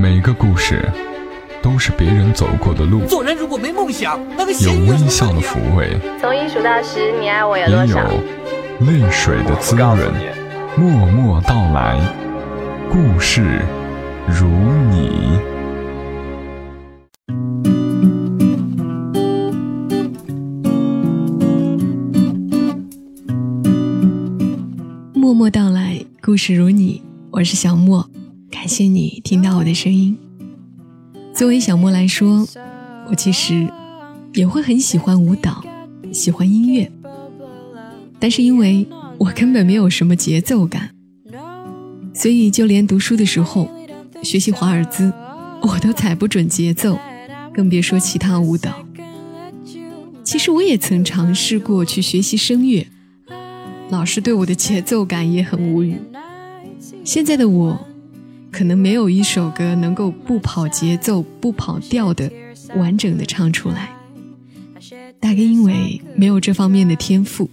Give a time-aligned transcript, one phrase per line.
[0.00, 0.88] 每个故事
[1.60, 7.98] 都是别人走过的路，做人如果没梦想，那个有微笑的抚慰，从一数到十，你爱我有也有？
[8.86, 9.98] 泪水的滋润。
[10.76, 12.00] 默默到来，
[12.88, 13.60] 故事
[14.28, 14.46] 如
[14.92, 15.36] 你。
[25.12, 27.02] 默默到来，故事如你，
[27.32, 28.17] 我是小莫，感
[28.68, 30.14] 谢谢你听到我的声音。
[31.34, 32.46] 作为小莫来说，
[33.08, 33.66] 我其实
[34.34, 35.64] 也会很喜欢舞蹈，
[36.12, 36.92] 喜欢音乐，
[38.18, 40.90] 但是因为我根本没有什么节奏感，
[42.12, 43.70] 所以就连读书的时候
[44.22, 45.10] 学习华尔兹，
[45.62, 46.98] 我都踩不准节奏，
[47.54, 48.84] 更别说其他舞蹈。
[50.22, 52.86] 其实我也曾尝试过去学习声乐。
[53.88, 55.96] 老师对我的节奏感也很无语。
[57.02, 57.86] 现在的我，
[58.50, 62.30] 可能没有一首歌能够不跑节奏、不跑调的
[62.76, 63.90] 完整的唱出来。
[65.20, 67.50] 大概因为没有这方面的天赋，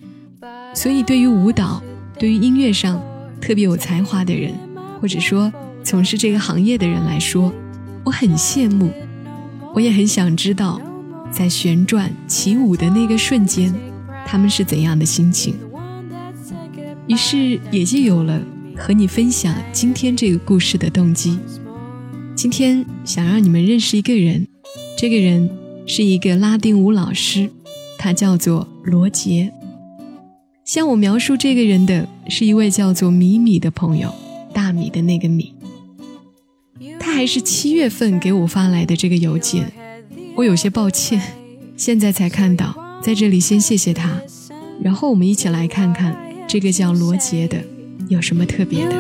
[0.73, 1.81] 所以对于舞蹈、
[2.19, 3.01] 对于音乐上
[3.41, 4.53] 特别有才华的人，
[5.01, 5.51] 或者说
[5.83, 7.51] 从事这个行业的人来说，
[8.03, 8.91] 我很羡慕，
[9.73, 10.79] 我也很想知道，
[11.31, 13.73] 在旋转起舞的那个瞬间，
[14.25, 15.55] 他们是怎样的心情。
[17.07, 18.39] 于是也就有了
[18.77, 21.39] 和你分享今天这个故事的动机。
[22.35, 24.47] 今天想让你们认识一个人，
[24.97, 25.49] 这个人
[25.87, 27.49] 是一个拉丁舞老师，
[27.97, 29.51] 他叫做罗杰。
[30.65, 34.13] 向我描述这个人的是一位叫做米米的朋友，
[34.53, 35.53] 大米的那个米。
[36.99, 39.71] 他还是七月份给我发来的这个邮件，
[40.35, 41.21] 我有些抱歉，
[41.77, 44.19] 现在才看到，在这里先谢谢他，
[44.81, 46.23] 然后我们一起来看看。
[46.47, 47.57] 这个叫罗杰的
[48.07, 48.95] 有什么特别的？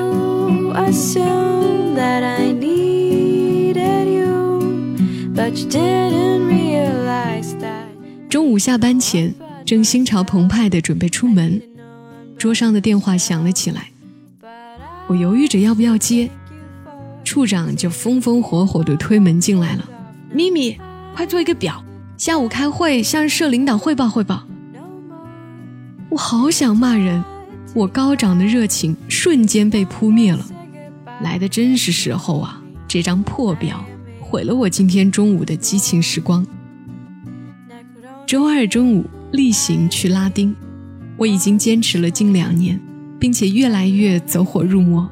[8.29, 9.33] 中午下班前，
[9.63, 11.61] 正心潮澎湃的准备出门，
[12.37, 13.89] 桌上的电话响了起来。
[15.07, 16.29] 我犹豫着要不要接，
[17.23, 19.87] 处长就风风火火的推门进来了
[20.33, 20.77] ：“咪咪，
[21.15, 21.83] 快做一个表，
[22.17, 24.43] 下午开会向社领导汇报汇报。”
[26.09, 27.23] 我好想骂人。
[27.75, 30.47] 我高涨的热情瞬间被扑灭了，
[31.21, 32.63] 来的真是时候啊！
[32.87, 33.83] 这张破表
[34.21, 36.47] 毁了我今天中午的激情时光。
[38.25, 39.03] 周二中午
[39.33, 40.55] 例行去拉丁，
[41.17, 42.79] 我已经坚持了近两年，
[43.19, 45.09] 并且越来越走火入魔。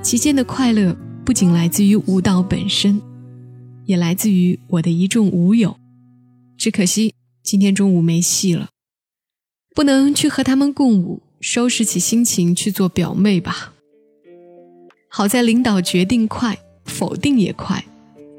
[0.00, 3.02] 期间的快乐不仅来自于舞蹈本身，
[3.84, 5.76] 也来自于我的一众舞友。
[6.56, 7.12] 只可惜
[7.42, 8.68] 今天中午没戏了，
[9.74, 11.23] 不能去和他们共舞。
[11.46, 13.74] 收拾起心情去做表妹吧。
[15.08, 17.84] 好在领导决定快，否定也快，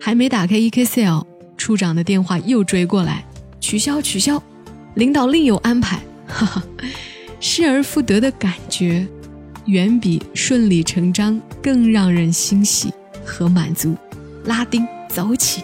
[0.01, 1.23] 还没打开 E K C L，
[1.55, 3.23] 处长的电话又追过来，
[3.61, 4.41] 取消取消，
[4.95, 6.01] 领导另有安排。
[6.25, 6.63] 哈哈，
[7.39, 9.07] 失而复得的感觉，
[9.65, 12.91] 远比顺理成章更让人欣喜
[13.23, 13.95] 和满足。
[14.45, 15.61] 拉丁，走起！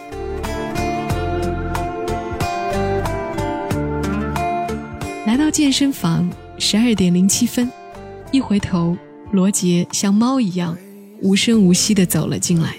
[5.26, 6.30] 来到健身房。
[6.64, 7.68] 十二点零七分，
[8.30, 8.96] 一回头，
[9.32, 10.78] 罗杰像猫一样
[11.20, 12.76] 无声无息地走了进来。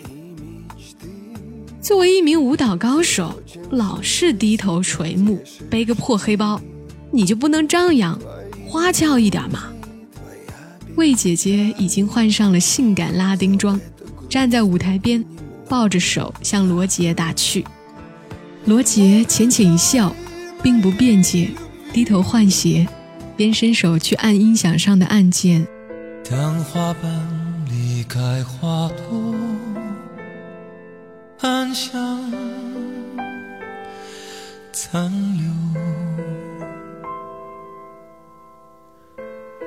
[1.81, 3.37] 作为一名舞蹈高手，
[3.71, 6.61] 老是低头垂目，背个破黑包，
[7.11, 8.17] 你就不能张扬、
[8.65, 9.65] 花俏一点吗？
[10.95, 13.77] 魏姐姐已经换上了性感拉丁装，
[14.29, 15.23] 站在舞台边，
[15.67, 17.65] 抱着手向罗杰打趣。
[18.63, 20.15] 罗杰浅浅一笑，
[20.63, 21.49] 并不辩解，
[21.91, 22.87] 低头换鞋。
[23.35, 25.67] 边伸手去按音响上的按键。
[26.29, 27.11] 当花瓣
[27.69, 29.35] 离开花朵，
[31.41, 32.31] 暗香
[34.71, 35.43] 残留，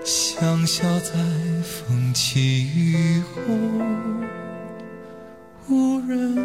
[0.05, 1.13] 香消在
[1.63, 3.53] 风起雨后，
[5.69, 6.37] 无人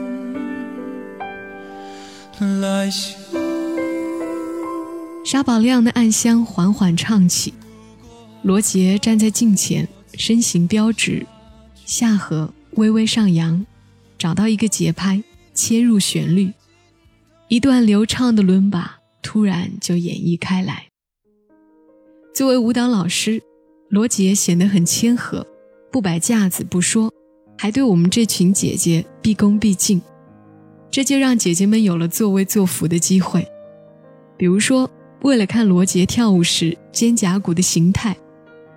[2.62, 3.50] 来嗅。
[5.23, 7.53] 沙宝亮的暗香缓缓唱起，
[8.41, 11.25] 罗杰站在镜前，身形标直，
[11.85, 13.63] 下颌微微上扬，
[14.18, 15.23] 找到一个节拍，
[15.53, 16.51] 切入旋律，
[17.50, 20.88] 一段流畅的伦巴突然就演绎开来。
[22.33, 23.44] 作为舞蹈老师，
[23.89, 25.45] 罗杰显得很谦和，
[25.91, 27.13] 不摆架子不说，
[27.59, 30.01] 还对我们这群姐姐毕恭毕敬，
[30.89, 33.47] 这就让姐姐们有了作威作福的机会，
[34.35, 34.89] 比如说。
[35.21, 38.18] 为了看罗杰跳舞时肩胛骨的形态，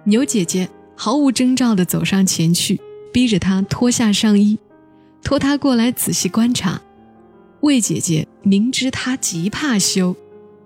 [0.04, 2.80] 牛姐姐毫无征兆地走上前去，
[3.12, 4.58] 逼着他脱下上衣，
[5.22, 6.80] 托他过来仔细观察。
[7.60, 10.14] 魏姐姐明知他极怕羞，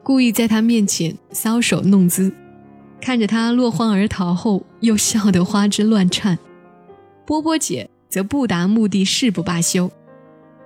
[0.02, 2.32] 故意在他面前搔首弄姿，
[3.00, 6.36] 看着他落荒而逃后，又笑得花枝乱颤。
[7.24, 9.88] 波波姐则不达目的誓不罢休，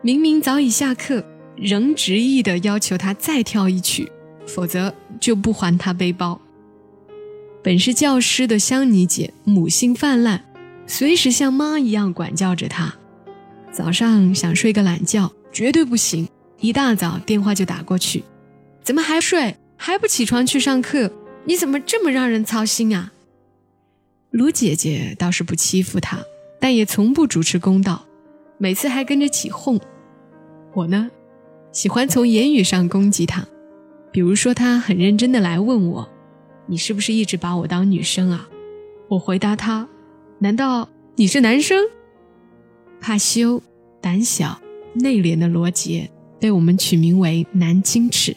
[0.00, 1.22] 明明早已下课，
[1.54, 4.10] 仍执意地要求他再跳一曲，
[4.46, 6.40] 否则就不还他背包。
[7.62, 10.42] 本是教师的香妮姐母性泛滥，
[10.86, 12.94] 随时像妈一样管教着他。
[13.70, 15.32] 早上想睡个懒觉。
[15.52, 16.26] 绝对不行！
[16.60, 18.24] 一大早电话就打过去，
[18.82, 19.54] 怎么还睡？
[19.76, 21.12] 还不起床去上课？
[21.44, 23.12] 你怎么这么让人操心啊？
[24.30, 26.18] 卢姐姐倒是不欺负他，
[26.58, 28.06] 但也从不主持公道，
[28.56, 29.78] 每次还跟着起哄。
[30.72, 31.10] 我呢，
[31.70, 33.46] 喜欢从言语上攻击他，
[34.12, 36.08] 比如说他很认真的来问我
[36.68, 38.48] ：“你是不是一直把我当女生啊？”
[39.08, 39.88] 我回答他
[40.38, 41.78] ：“难道你是男生？”
[43.00, 43.60] 怕羞，
[44.00, 44.60] 胆小。
[44.94, 48.36] 内敛的罗杰被我们取名为“南京尺”，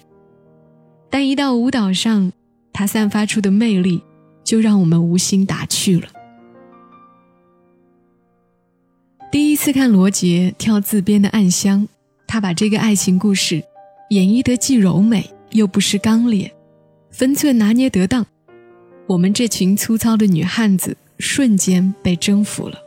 [1.11, 2.31] 但一到舞蹈上，
[2.71, 4.01] 他散发出的魅力
[4.41, 6.07] 就让我们无心打趣了。
[9.29, 11.81] 第一次看罗杰跳自编的《暗香》，
[12.25, 13.61] 他把这个爱情故事
[14.11, 16.53] 演绎得既柔美又不失刚烈，
[17.11, 18.25] 分寸拿捏得当，
[19.07, 22.77] 我们这群粗糙的女汉子瞬间被征服了。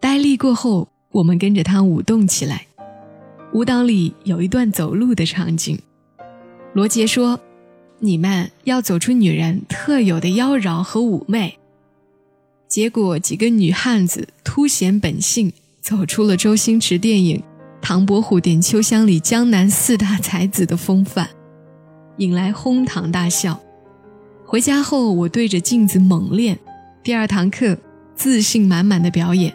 [0.00, 0.88] 呆立过后。
[1.12, 2.66] 我们跟着他舞动起来，
[3.54, 5.78] 舞蹈里有一段走路的场景。
[6.74, 7.40] 罗杰说
[8.00, 11.58] ：“你们要走出女人特有的妖娆和妩媚。”
[12.68, 17.38] 结果几个女汉子凸显本性，走出了周星驰电影
[17.80, 21.30] 《唐伯虎点秋香》里江南四大才子的风范，
[22.18, 23.60] 引来哄堂大笑。
[24.44, 26.58] 回家后，我对着镜子猛练，
[27.02, 27.76] 第二堂课
[28.14, 29.54] 自信满满的表演。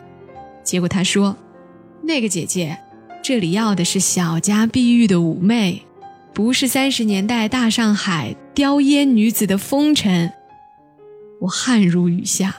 [0.64, 1.36] 结果他说。
[2.04, 2.76] 那个姐姐，
[3.22, 5.84] 这里要的是小家碧玉的妩媚，
[6.34, 10.34] 不是三十年代大上海叼烟女子的风尘。
[11.42, 12.56] 我汗如雨下。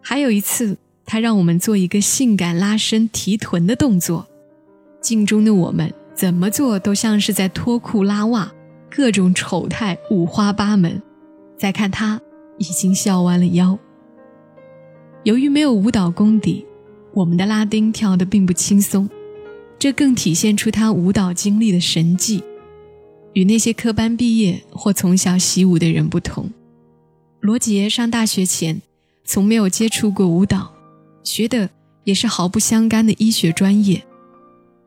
[0.00, 4.26] 还有一次，他让我们做一个性感拉伸提臀的动作，
[5.02, 8.50] 镜中的我们怎么做都像是在脱裤拉袜，
[8.94, 11.02] 各种丑态五花八门。
[11.56, 12.20] 再看他，
[12.58, 13.78] 已经笑弯了腰。
[15.24, 16.66] 由于没有舞蹈功底。
[17.14, 19.06] 我们的拉丁跳得并不轻松，
[19.78, 22.42] 这更体现出他舞蹈经历的神迹。
[23.34, 26.50] 与那些科班毕业或从小习武的人不同，
[27.40, 28.80] 罗杰上大学前
[29.26, 30.72] 从没有接触过舞蹈，
[31.22, 31.68] 学的
[32.04, 34.02] 也是毫不相干的医学专业，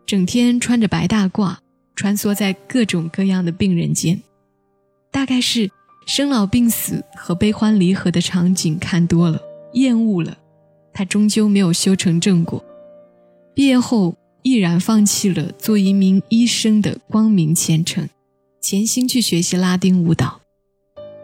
[0.07, 1.57] 整天穿着白大褂，
[1.95, 4.21] 穿梭在各种各样的病人间，
[5.11, 5.71] 大概是
[6.05, 9.41] 生老病死和悲欢离合的场景看多了，
[9.73, 10.37] 厌恶了。
[10.93, 12.63] 他终究没有修成正果，
[13.53, 18.07] 毕业后毅然放弃了做一名医生的光明前程，
[18.61, 20.39] 潜心去学习拉丁舞蹈。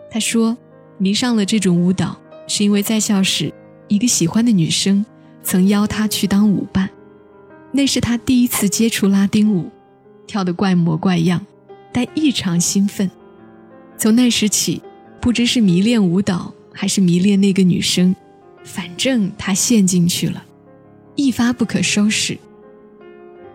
[0.09, 0.57] 他说，
[0.97, 3.53] 迷上了这种舞蹈，是因为在校时
[3.88, 5.06] 一个喜欢的女生
[5.41, 6.89] 曾邀他去当舞伴，
[7.71, 9.69] 那是他第一次接触拉丁舞，
[10.31, 11.45] 跳得怪模怪样，
[11.92, 13.12] 但异常兴奋。
[13.98, 14.81] 从那时起，
[15.19, 18.16] 不知是迷恋舞蹈，还是迷恋那个女生。
[18.63, 20.42] 反正他陷进去了，
[21.18, 22.38] 一发不可收拾。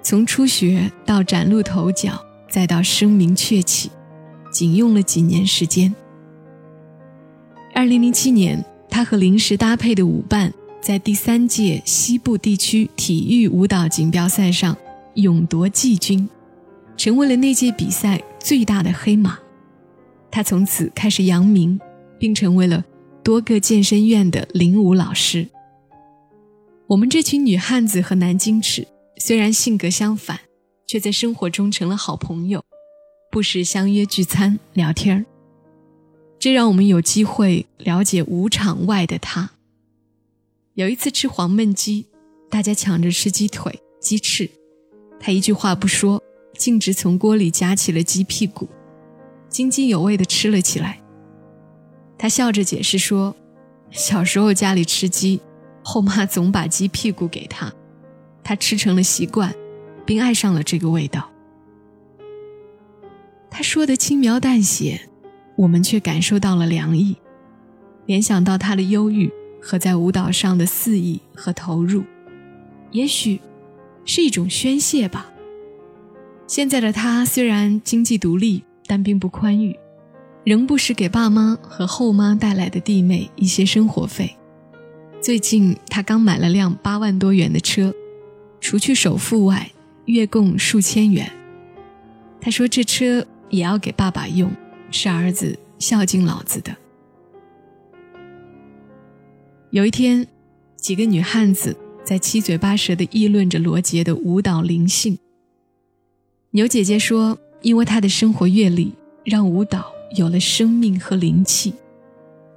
[0.03, 3.91] 从初学到崭露头角，再到声名鹊起，
[4.53, 5.95] 仅用了几年时间。
[7.75, 10.53] 二零零七年，他和临时搭配的舞伴
[10.83, 14.77] 在第三届西部地区体育舞蹈锦标赛上
[15.15, 16.29] 勇夺季军，
[16.97, 19.39] 成为了那届比赛最大的黑马。
[20.31, 21.81] 他从此开始扬名，
[22.19, 22.85] 并成为了。
[23.23, 25.49] 多个健身院的领舞老师。
[26.87, 28.87] 我们这群女汉子和南京尺
[29.19, 30.39] 虽然性格相反，
[30.87, 32.65] 却在生活中成了好朋友，
[33.33, 35.27] 不时相约聚餐聊天儿。
[36.39, 39.51] 这让我们有机会了解舞场外的他。
[40.75, 42.07] 有一次吃黄焖鸡，
[42.49, 44.49] 大家抢着吃鸡腿、鸡翅，
[45.19, 46.23] 他一句话不说，
[46.57, 48.69] 径直从锅里夹起了鸡屁股，
[49.49, 51.01] 津津有味地吃了起来。
[52.19, 53.37] 他笑着解释说
[53.93, 55.41] ：“小时候家里吃鸡，
[55.83, 57.73] 后妈总把鸡屁股给他，
[58.43, 59.55] 他吃成了习惯，
[60.05, 61.31] 并爱上了这个味道。”
[63.51, 65.09] 他说的轻描淡写，
[65.57, 67.17] 我们却感受到了凉意，
[68.07, 69.33] 联想到他的忧郁
[69.63, 72.03] 和在舞蹈上的肆意和投入，
[72.91, 73.41] 也许
[74.05, 75.31] 是一种宣泄吧。
[76.47, 79.77] 现在的他虽然经济独立，但并不宽裕。
[80.45, 84.37] 仍不时给爸妈和后妈带来的弟妹一些生活费。
[85.21, 87.93] 最近，他刚买了辆八万多元的车，
[88.61, 89.69] 除去首付外，
[90.05, 91.29] 月供数千元。
[92.41, 94.49] 他说：“这车也要给爸爸用，
[94.93, 96.77] 是儿子孝敬老子的。”
[99.71, 100.25] 有一天，
[100.77, 105.19] 几个女汉子在七嘴八舌地议论着罗杰的舞蹈灵性。
[106.51, 108.93] 牛姐姐说：“因为她的生活阅历，
[109.25, 111.75] 让舞蹈有了生命和灵气。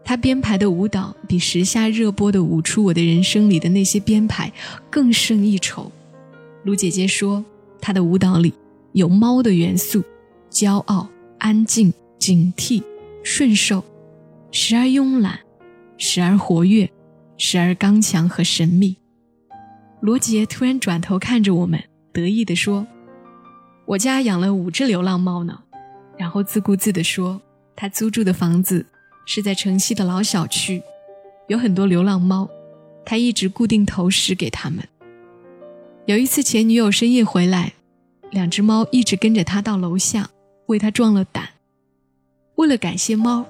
[0.03, 4.51] 她编排的舞蹈比时下热播的《舞出我的人生》里的那些编排
[4.89, 5.91] 更胜一筹。”
[6.63, 7.43] 卢姐姐说
[7.81, 8.53] ：“她的舞蹈里
[8.93, 10.03] 有猫的元素，
[10.51, 12.81] 骄傲、安静、警惕、
[13.23, 13.83] 顺受，
[14.51, 15.39] 时而慵懒，
[15.97, 16.89] 时而活跃。”
[17.41, 18.97] 时而刚强和神秘，
[20.01, 21.81] 罗杰突然转头看着我们，
[22.11, 22.85] 得意地说
[23.89, 25.63] ：“我家养了五只流浪猫呢。”
[26.15, 27.41] 然后自顾自地说
[27.75, 28.85] ：“他租住的房子
[29.25, 30.83] 是在城西的老小区，
[31.47, 32.47] 有很多流浪猫，
[33.03, 34.87] 他一直固定投食给他们。
[36.05, 37.73] 有一次前女友深夜回来，
[38.29, 40.29] 两只猫一直跟着他到楼下，
[40.67, 41.49] 为他壮了胆。
[42.55, 43.43] 为了感谢猫，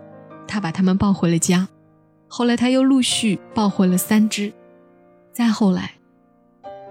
[0.47, 1.67] 他把它们抱回了家。”
[2.31, 4.53] 后来他又陆续抱回了三只，
[5.33, 5.95] 再后来，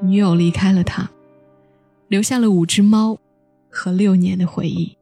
[0.02, 1.08] 女友离开了他，
[2.08, 3.16] 留下了五只猫
[3.68, 4.96] 和六年的回忆。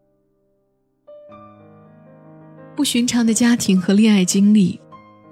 [2.75, 4.81] 不寻常的家庭和恋爱经历，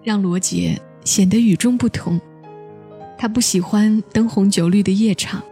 [0.02, 2.20] 让罗杰显得与众不同。
[3.18, 5.42] 他不喜欢灯红酒绿的夜场，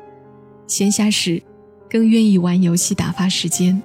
[0.66, 1.42] 闲暇时
[1.88, 3.82] 更愿意玩游戏打发时间。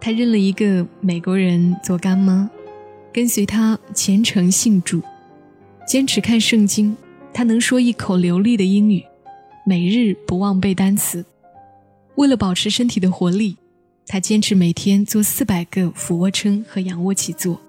[0.00, 2.50] 他认了一个美国人做干妈。
[3.12, 5.00] 跟随他虔诚信主，
[5.86, 6.96] 坚持看圣经。
[7.32, 9.04] 他能说一口流利的英语，
[9.64, 11.24] 每日不忘背单词。
[12.16, 13.56] 为了保持身体的活力，
[14.06, 17.60] 他坚持每天做四百个俯卧撑和仰卧起坐。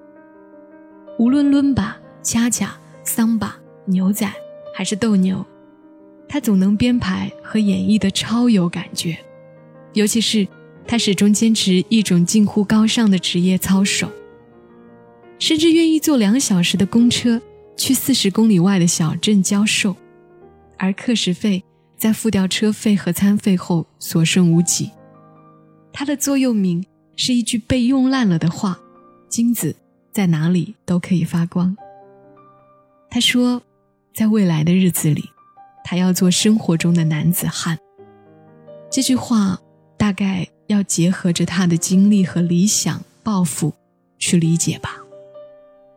[1.18, 4.32] 无论伦巴、恰恰、桑巴、牛仔
[4.76, 5.46] 还是斗牛，
[6.28, 9.18] 他总能编排和演绎的超有感觉。
[9.94, 10.48] 尤其是
[10.86, 14.12] 他始终坚持一种近乎高尚的职业操守。
[15.40, 17.42] 甚至愿意坐两小时的公车
[17.76, 19.96] 去四十公里外的小镇教授，
[20.78, 21.64] 而课时费
[21.98, 24.92] 在付掉车费和餐费后所剩无几。
[25.94, 26.86] 他的座右铭
[27.16, 28.80] 是一句被用烂了的话
[29.30, 29.76] ：“金子
[30.12, 31.76] 在哪里都可以发光。”
[33.10, 33.62] 他说，
[34.14, 35.30] 在未来的日子里，
[35.84, 37.80] 他要做生活中的男子汉。
[38.92, 39.60] 这句话
[39.98, 43.74] 大概要结合着他的经历和理想抱负
[44.20, 44.98] 去理解吧。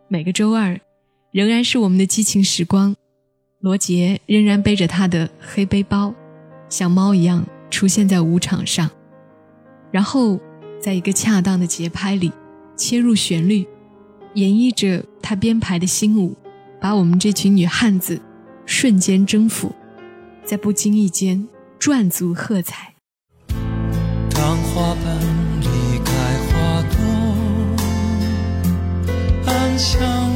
[0.07, 0.81] 每个周二，
[1.33, 2.95] 仍然是我们的激情时光。
[3.61, 6.15] 罗杰仍然背着他的黑背包，
[6.69, 8.88] 像猫一样出现在舞场上，
[9.91, 10.38] 然后
[10.81, 12.31] 在一个恰当的节拍里
[12.77, 13.67] 切入旋律，
[14.35, 16.37] 演绎着他编排的新舞，
[16.81, 18.21] 把我们这群女汉子
[18.65, 19.75] 瞬间征服，
[20.45, 21.49] 在不经意间
[21.81, 22.95] 赚足喝彩。
[24.31, 25.19] 当花瓣
[25.61, 26.12] 离开
[26.47, 26.99] 花朵。
[29.79, 30.27] 香残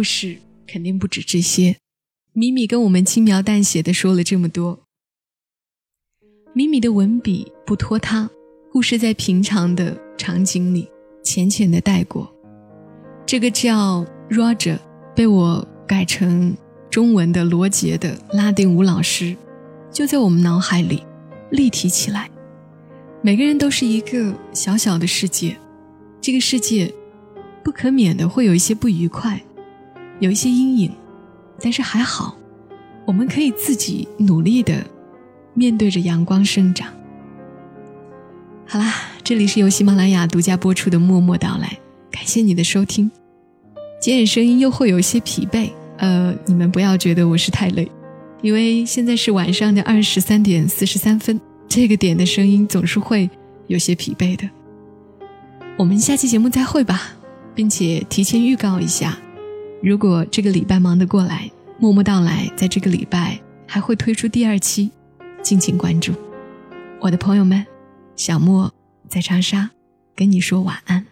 [0.00, 1.76] 故事肯定不止这些。
[2.32, 4.80] 米米跟我们轻描淡写的说了这么多。
[6.54, 8.30] 米米的文笔不拖沓，
[8.72, 10.88] 故事在平常的场景里
[11.22, 12.34] 浅浅的带过。
[13.26, 14.78] 这个叫 Roger
[15.14, 16.56] 被我改成
[16.90, 19.36] 中文的罗杰的拉丁舞老师，
[19.92, 21.02] 就在我们脑海里
[21.50, 22.30] 立体起来。
[23.20, 25.58] 每个人都是一个小小的世界，
[26.22, 26.90] 这个世界
[27.62, 29.38] 不可免的会有一些不愉快，
[30.20, 30.92] 有一些阴影，
[31.60, 32.36] 但是还好，
[33.04, 34.84] 我们可以自己努力的。
[35.52, 36.88] 面对着阳光生长。
[38.66, 41.66] 好啦，这里是由喜马拉雅独家播出的《默默到来》，
[42.10, 43.10] 感谢你的收听。
[44.00, 47.90] 今天声音又会有一些疲惫，呃，你们不要觉得我是太累，
[48.42, 53.28] 因为现在是晚上的二十三点四十三分，这个点的声音总是会
[53.66, 54.48] 有些疲惫的。
[55.76, 57.12] 我们下期节目再会吧，
[57.56, 59.18] 并且提前预告一下，
[59.82, 64.90] 如果这个礼拜忙得过来，《默默到来》在这个礼拜还会推出第二期。
[65.42, 66.12] 敬请关注，
[67.00, 67.64] 我的朋友们，
[68.14, 68.70] 小莫
[69.08, 69.70] 在长沙
[70.14, 71.06] 跟你说晚安。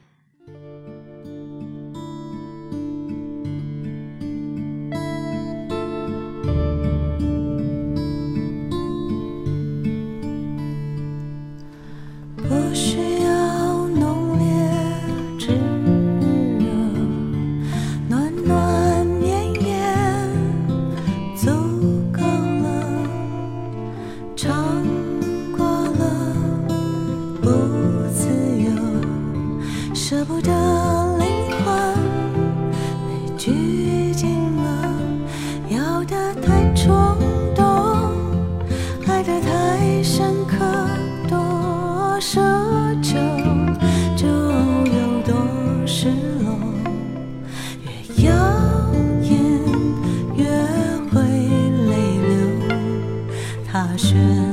[54.19, 54.48] 是